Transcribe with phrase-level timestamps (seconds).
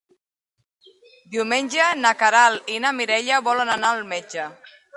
[1.35, 4.51] Diumenge na Queralt i na Mireia volen anar al metge.